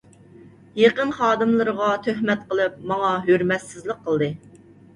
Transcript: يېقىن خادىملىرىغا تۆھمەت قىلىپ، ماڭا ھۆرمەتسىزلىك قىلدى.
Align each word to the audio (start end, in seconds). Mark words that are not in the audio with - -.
يېقىن 0.79 1.11
خادىملىرىغا 1.17 1.91
تۆھمەت 2.09 2.43
قىلىپ، 2.55 2.81
ماڭا 2.93 3.13
ھۆرمەتسىزلىك 3.29 4.05
قىلدى. 4.11 4.35